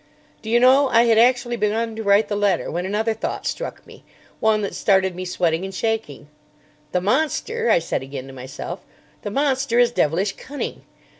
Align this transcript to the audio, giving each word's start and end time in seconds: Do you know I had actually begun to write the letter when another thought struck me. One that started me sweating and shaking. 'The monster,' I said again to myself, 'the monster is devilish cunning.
Do 0.41 0.49
you 0.49 0.59
know 0.59 0.87
I 0.89 1.03
had 1.03 1.19
actually 1.19 1.57
begun 1.57 1.95
to 1.95 2.01
write 2.01 2.27
the 2.27 2.35
letter 2.35 2.71
when 2.71 2.87
another 2.87 3.13
thought 3.13 3.45
struck 3.45 3.85
me. 3.85 4.03
One 4.39 4.61
that 4.63 4.73
started 4.73 5.13
me 5.13 5.25
sweating 5.25 5.63
and 5.63 5.75
shaking. 5.75 6.27
'The 6.91 7.01
monster,' 7.01 7.69
I 7.69 7.77
said 7.77 8.01
again 8.01 8.25
to 8.25 8.33
myself, 8.33 8.83
'the 9.21 9.29
monster 9.29 9.77
is 9.77 9.91
devilish 9.91 10.33
cunning. 10.37 10.85